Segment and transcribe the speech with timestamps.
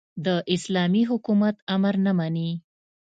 [0.25, 2.51] د اسلامي حکومت امر نه مني.